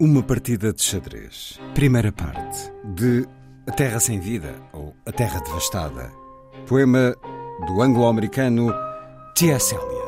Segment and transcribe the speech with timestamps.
[0.00, 1.60] Uma partida de xadrez.
[1.74, 2.72] Primeira parte.
[2.94, 3.28] De
[3.66, 6.10] A Terra Sem Vida ou A Terra Devastada.
[6.66, 7.14] Poema
[7.66, 8.72] do anglo-americano
[9.36, 9.74] T.S.
[9.74, 9.99] Eliot.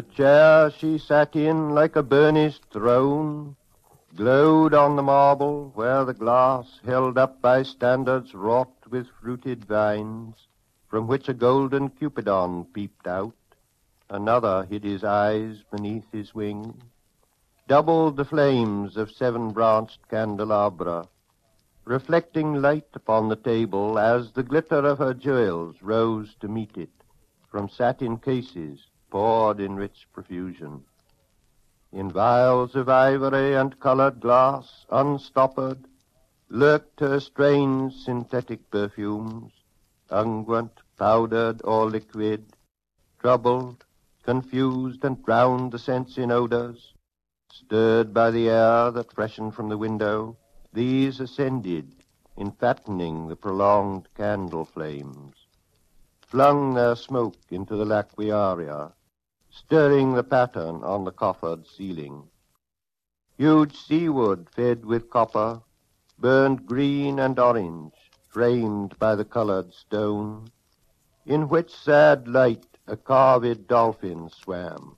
[0.00, 3.56] The chair she sat in like a burnished throne
[4.16, 10.46] glowed on the marble where the glass held up by standards wrought with fruited vines,
[10.88, 13.34] from which a golden Cupidon peeped out.
[14.08, 16.80] Another hid his eyes beneath his wing.
[17.68, 21.08] Doubled the flames of seven-branched candelabra,
[21.84, 26.88] reflecting light upon the table as the glitter of her jewels rose to meet it
[27.50, 30.84] from satin cases poured in rich profusion.
[31.92, 35.84] In vials of ivory and colored glass, unstoppered,
[36.48, 39.52] lurked her strange synthetic perfumes,
[40.10, 42.44] unguent, powdered or liquid,
[43.18, 43.84] troubled,
[44.22, 46.92] confused and drowned the sense in odors.
[47.52, 50.36] Stirred by the air that freshened from the window,
[50.72, 51.92] these ascended,
[52.36, 55.34] in fattening the prolonged candle flames,
[56.20, 58.92] flung their smoke into the laquiaria,
[59.50, 62.22] stirring the pattern on the coffered ceiling.
[63.36, 65.60] Huge seawood fed with copper,
[66.18, 67.94] burned green and orange,
[68.28, 70.48] framed by the colored stone,
[71.26, 74.96] in which sad light a carved dolphin swam.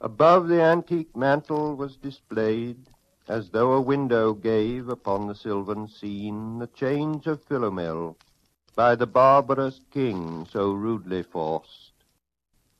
[0.00, 2.88] Above the antique mantel was displayed,
[3.28, 8.16] as though a window gave upon the sylvan scene, the change of Philomel
[8.74, 11.91] by the barbarous king so rudely forced.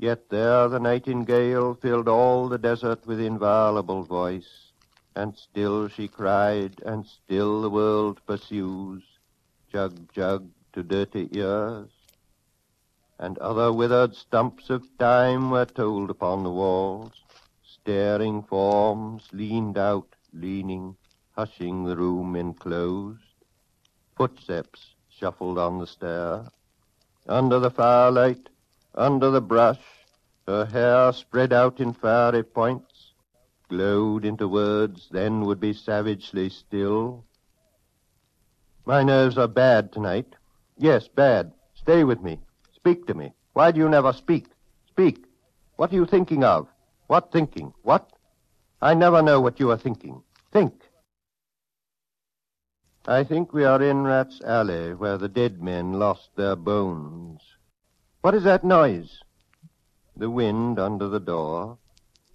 [0.00, 4.70] Yet there the nightingale filled all the desert with inviolable voice,
[5.16, 9.02] and still she cried, and still the world pursues,
[9.72, 11.88] jug, jug to dirty ears.
[13.18, 17.24] And other withered stumps of time were told upon the walls,
[17.64, 20.96] staring forms leaned out, leaning,
[21.32, 23.18] hushing the room enclosed.
[24.16, 26.52] Footsteps shuffled on the stair.
[27.26, 28.48] Under the firelight,
[28.94, 29.80] under the brush,
[30.46, 33.12] her hair spread out in fiery points,
[33.68, 37.24] glowed into words, then would be savagely still.
[38.86, 40.34] My nerves are bad tonight.
[40.78, 41.52] Yes, bad.
[41.74, 42.40] Stay with me.
[42.74, 43.32] Speak to me.
[43.52, 44.46] Why do you never speak?
[44.88, 45.24] Speak.
[45.76, 46.68] What are you thinking of?
[47.06, 47.74] What thinking?
[47.82, 48.10] What?
[48.80, 50.22] I never know what you are thinking.
[50.52, 50.72] Think.
[53.06, 57.40] I think we are in Rat's Alley, where the dead men lost their bones.
[58.28, 59.22] What is that noise?
[60.14, 61.78] The wind under the door.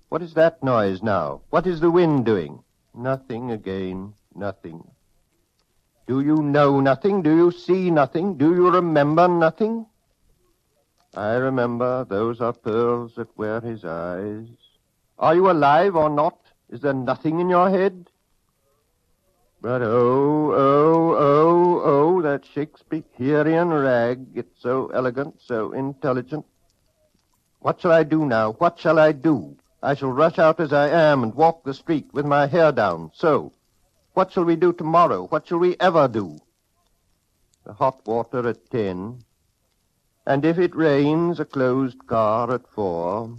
[0.09, 1.41] What is that noise now?
[1.51, 2.63] What is the wind doing?
[2.95, 4.15] Nothing again.
[4.33, 4.87] Nothing.
[6.07, 7.21] Do you know nothing?
[7.21, 8.37] Do you see nothing?
[8.37, 9.85] Do you remember nothing?
[11.13, 14.47] I remember those are pearls that wear his eyes.
[15.19, 16.39] Are you alive or not?
[16.71, 18.09] Is there nothing in your head?
[19.61, 21.52] But oh, oh, oh,
[22.23, 24.25] that Shakespearean rag.
[24.33, 26.45] It's so elegant, so intelligent.
[27.59, 28.53] What shall I do now?
[28.53, 29.55] What shall I do?
[29.81, 33.11] I shall rush out as I am and walk the street with my hair down,
[33.13, 33.53] so.
[34.13, 35.27] What shall we do tomorrow?
[35.27, 36.39] What shall we ever do?
[37.65, 39.23] The hot water at ten.
[40.25, 43.37] And if it rains, a closed car at four.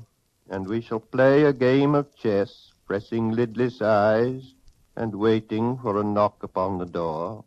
[0.50, 4.54] And we shall play a game of chess, pressing lidless eyes
[4.96, 7.44] and waiting for a knock upon the door.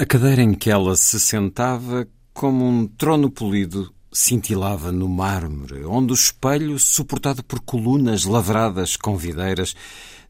[0.00, 6.12] A cadeira em que ela se sentava, como um trono polido, cintilava no mármore, onde
[6.12, 9.74] o espelho, suportado por colunas lavradas com videiras,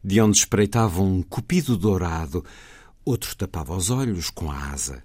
[0.03, 2.43] de onde espreitava um cupido dourado,
[3.05, 5.03] outro tapava os olhos com a asa.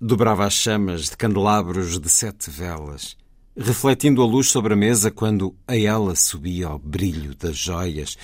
[0.00, 3.16] Dobrava as chamas de candelabros de sete velas,
[3.56, 8.18] refletindo a luz sobre a mesa quando a ela subia o brilho das joias,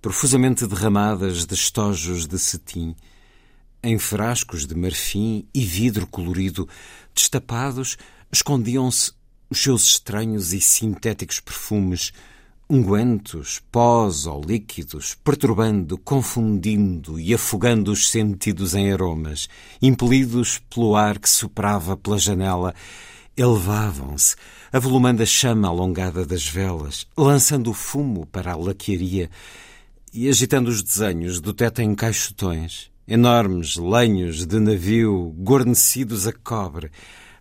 [0.00, 2.96] profusamente derramadas de estojos de cetim,
[3.82, 6.68] em frascos de marfim e vidro colorido,
[7.14, 7.96] destapados,
[8.30, 9.12] escondiam-se
[9.50, 12.12] os seus estranhos e sintéticos perfumes,
[12.70, 19.48] ungüentos, pós ou líquidos, perturbando, confundindo e afogando os sentidos em aromas,
[19.80, 22.74] impelidos pelo ar que soprava pela janela,
[23.36, 24.36] elevavam-se,
[24.72, 29.28] avolumando a chama alongada das velas, lançando o fumo para a laquearia
[30.12, 36.88] e agitando os desenhos do teto em caixotões, Enormes lenhos de navio guarnecidos a cobre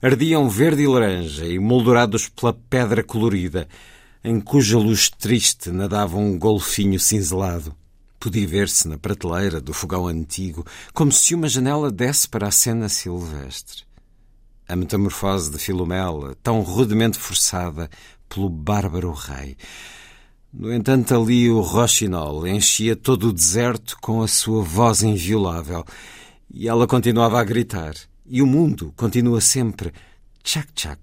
[0.01, 3.67] ardiam verde e laranja e moldurados pela pedra colorida,
[4.23, 7.75] em cuja luz triste nadava um golfinho cinzelado.
[8.19, 10.65] Podia ver-se na prateleira do fogão antigo,
[10.95, 13.83] como se uma janela desse para a cena silvestre.
[14.67, 17.87] A metamorfose de Filomela, tão rudemente forçada
[18.27, 19.55] pelo bárbaro rei,
[20.53, 25.85] no entanto, ali o Rochinol enchia todo o deserto com a sua voz inviolável
[26.53, 27.95] e ela continuava a gritar.
[28.25, 29.93] E o mundo continua sempre
[30.43, 30.99] tchac-tchac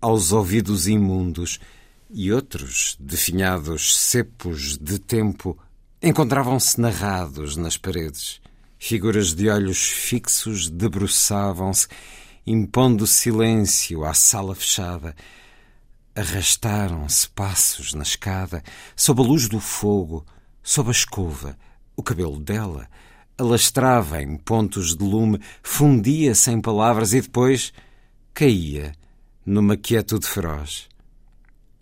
[0.00, 1.58] aos ouvidos imundos
[2.10, 5.56] e outros, definhados cepos de tempo,
[6.02, 8.40] encontravam-se narrados nas paredes.
[8.78, 11.86] Figuras de olhos fixos debruçavam-se,
[12.46, 15.14] impondo silêncio à sala fechada
[16.20, 18.62] Arrastaram-se passos na escada,
[18.94, 20.26] sob a luz do fogo,
[20.62, 21.56] sob a escova.
[21.96, 22.90] O cabelo dela
[23.38, 27.72] alastrava em pontos de lume, fundia sem palavras e depois
[28.34, 28.94] caía
[29.46, 30.90] numa quietude feroz.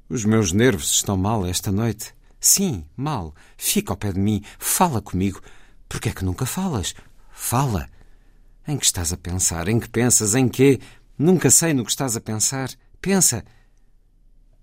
[0.09, 2.15] Os meus nervos estão mal esta noite.
[2.39, 3.35] Sim, mal.
[3.57, 4.41] Fica ao pé de mim.
[4.57, 5.43] Fala comigo.
[5.89, 6.95] Por que é que nunca falas?
[7.33, 7.89] Fala.
[8.69, 9.67] Em que estás a pensar?
[9.67, 10.37] Em que pensas?
[10.37, 10.79] Em quê?
[11.19, 12.71] Nunca sei no que estás a pensar.
[13.01, 13.45] Pensa.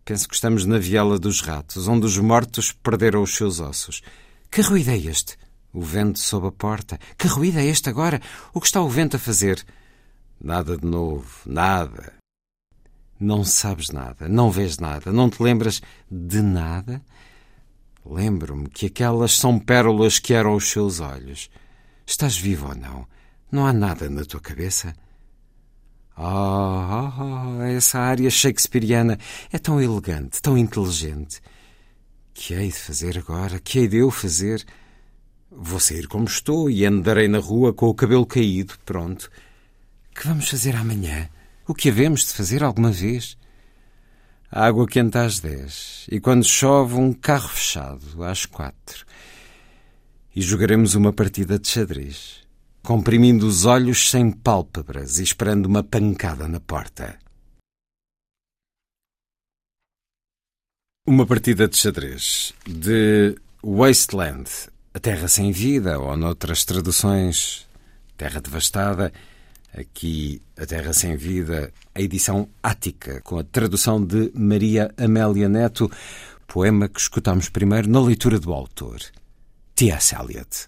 [0.06, 4.04] Penso que estamos na viela dos ratos, onde os mortos perderam os seus ossos.
[4.52, 5.36] Que ruído é este?
[5.74, 7.00] O vento sob a porta.
[7.18, 8.22] Que ruído é este agora?
[8.54, 9.66] O que está o vento a fazer?
[10.40, 12.14] Nada de novo, nada.
[13.20, 15.82] Não sabes nada, não vês nada, não te lembras
[16.12, 17.02] de nada?
[18.06, 21.50] Lembro-me que aquelas são pérolas que eram os seus olhos.
[22.06, 23.08] Estás vivo ou não?
[23.52, 24.94] Não há nada na tua cabeça?
[26.18, 29.20] Oh, oh, oh, essa área shakespeariana
[29.52, 31.42] é tão elegante, tão inteligente.
[32.34, 33.60] Que hei de fazer agora?
[33.60, 34.66] Que hei de eu fazer?
[35.52, 39.30] Vou sair como estou e andarei na rua com o cabelo caído, pronto.
[40.14, 41.30] Que vamos fazer amanhã?
[41.68, 43.38] O que havemos de fazer alguma vez?
[44.50, 49.06] Água quente às dez e quando chove um carro fechado às quatro.
[50.34, 52.45] E jogaremos uma partida de xadrez
[52.86, 57.18] comprimindo os olhos sem pálpebras e esperando uma pancada na porta.
[61.08, 64.50] Uma partida de xadrez de Wasteland,
[64.94, 67.68] a Terra Sem Vida, ou noutras traduções,
[68.16, 69.12] Terra Devastada.
[69.78, 75.92] Aqui, a Terra Sem Vida, a edição ática, com a tradução de Maria Amélia Neto,
[76.48, 79.00] poema que escutamos primeiro na leitura do autor,
[79.76, 80.16] T.S.
[80.16, 80.68] Eliot.